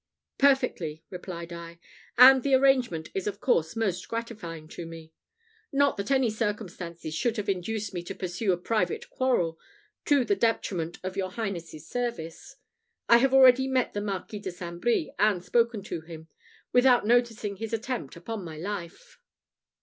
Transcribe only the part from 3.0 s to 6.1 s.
is of course most gratifying to me. Not that